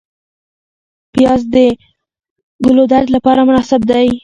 [1.13, 1.55] پیاز د
[2.65, 4.07] ګلودرد لپاره مناسب دی